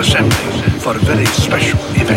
assembly 0.00 0.78
for 0.78 0.94
a 0.94 0.98
very 1.00 1.26
special 1.26 1.78
event. 1.96 2.07